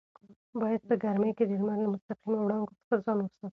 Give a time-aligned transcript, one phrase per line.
[0.61, 3.45] باید په ګرمۍ کې د لمر له مستقیمو وړانګو څخه ځان وساتو.